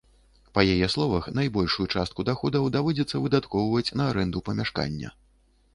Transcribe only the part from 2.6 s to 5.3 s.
даводзіцца выдаткоўваць на арэнду памяшкання.